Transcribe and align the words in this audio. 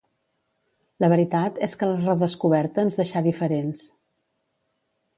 La 1.05 1.09
veritat 1.13 1.61
és 1.69 1.77
que 1.83 1.91
la 1.91 1.99
redescoberta 2.07 2.89
ens 2.89 3.01
deixà 3.03 3.25
diferents. 3.31 3.89